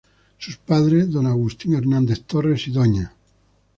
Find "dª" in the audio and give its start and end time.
2.73-3.11